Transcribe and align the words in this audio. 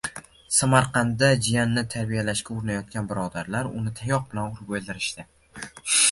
Samarqandda 0.59 1.27
jiyanini 1.47 1.83
"tarbiyalashga" 1.95 2.55
urinayotgan 2.55 3.09
birodarlar 3.11 3.69
uni 3.81 3.93
tayoq 3.99 4.25
bilan 4.31 4.55
urib 4.55 4.73
o'ldirishdi 4.79 5.27